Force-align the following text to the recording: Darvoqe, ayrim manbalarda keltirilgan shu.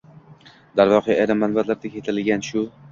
Darvoqe, 0.81 1.19
ayrim 1.21 1.43
manbalarda 1.45 1.81
keltirilgan 1.99 2.49
shu. 2.51 2.71